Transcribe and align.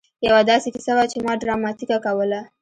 يوه 0.27 0.41
داسې 0.51 0.67
کيسه 0.75 0.91
وه 0.97 1.05
چې 1.11 1.17
ما 1.25 1.33
ډراماتيکه 1.41 1.97
کوله. 2.05 2.39